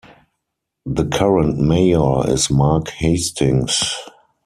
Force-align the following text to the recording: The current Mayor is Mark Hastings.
The 0.87 1.05
current 1.05 1.59
Mayor 1.59 2.27
is 2.27 2.49
Mark 2.49 2.87
Hastings. 2.89 3.83